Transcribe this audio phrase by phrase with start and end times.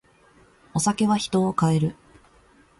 [0.73, 1.95] お酒は人を変える。